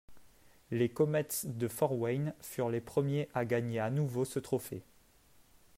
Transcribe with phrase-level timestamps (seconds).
[0.71, 4.81] Les Komets de Fort Wayne furent les premiers à gagner à nouveau ce trophée.